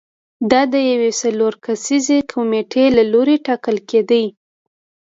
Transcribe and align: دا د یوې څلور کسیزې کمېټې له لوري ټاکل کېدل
دا 0.51 0.61
د 0.73 0.75
یوې 0.91 1.11
څلور 1.21 1.53
کسیزې 1.65 2.19
کمېټې 2.33 2.85
له 2.97 3.03
لوري 3.11 3.35
ټاکل 3.47 3.77
کېدل 3.89 4.25